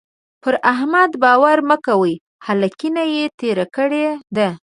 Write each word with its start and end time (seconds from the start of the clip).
پر 0.41 0.53
احمد 0.73 1.11
باور 1.23 1.57
مه 1.69 1.77
کوئ؛ 1.85 2.13
هلکينه 2.45 3.03
يې 3.13 3.25
تېره 3.39 3.65
کړې 3.75 4.05
ده. 4.35 4.49